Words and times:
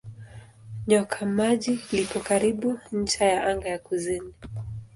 Nyoka 0.87 1.25
Maji 1.25 1.79
lipo 1.91 2.19
karibu 2.19 2.79
ncha 2.99 3.25
ya 3.25 3.43
anga 3.49 3.69
ya 3.69 3.79
kusini. 3.79 4.33